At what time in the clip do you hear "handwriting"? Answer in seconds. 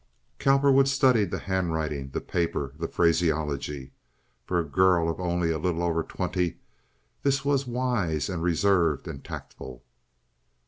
1.37-2.09